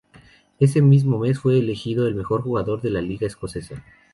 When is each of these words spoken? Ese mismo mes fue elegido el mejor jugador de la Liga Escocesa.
Ese 0.59 0.81
mismo 0.81 1.19
mes 1.19 1.37
fue 1.37 1.59
elegido 1.59 2.07
el 2.07 2.15
mejor 2.15 2.41
jugador 2.41 2.81
de 2.81 2.89
la 2.89 3.01
Liga 3.03 3.27
Escocesa. 3.27 3.83